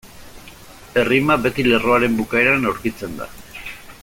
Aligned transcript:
Errima 1.01 1.37
beti 1.43 1.67
lerroaren 1.69 2.19
bukaeran 2.23 2.69
aurkitzen 2.71 3.19
da. 3.23 3.33